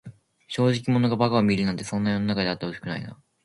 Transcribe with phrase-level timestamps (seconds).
[0.47, 3.21] 正直者が馬鹿を見るなんて、そんな世の中であってほしくないな。